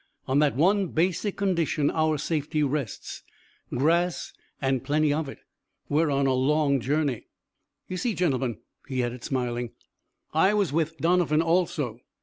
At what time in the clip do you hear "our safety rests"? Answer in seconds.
1.91-3.21